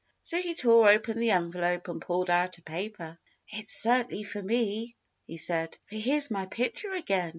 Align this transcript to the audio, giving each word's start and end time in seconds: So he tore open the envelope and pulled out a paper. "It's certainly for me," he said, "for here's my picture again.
So 0.23 0.41
he 0.41 0.55
tore 0.55 0.89
open 0.89 1.19
the 1.19 1.29
envelope 1.29 1.87
and 1.87 2.01
pulled 2.01 2.31
out 2.31 2.57
a 2.57 2.63
paper. 2.63 3.19
"It's 3.47 3.79
certainly 3.83 4.23
for 4.23 4.41
me," 4.41 4.95
he 5.27 5.37
said, 5.37 5.77
"for 5.85 5.95
here's 5.95 6.31
my 6.31 6.47
picture 6.47 6.91
again. 6.93 7.29